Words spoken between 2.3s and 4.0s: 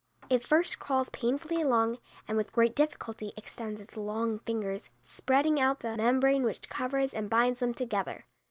with great difficulty extends its